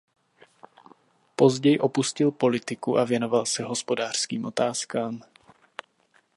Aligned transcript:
Později 1.35 1.79
opustil 1.79 2.31
politiku 2.31 2.97
a 2.97 3.03
věnoval 3.03 3.45
se 3.45 3.63
hospodářským 3.63 4.45
otázkám. 4.45 5.21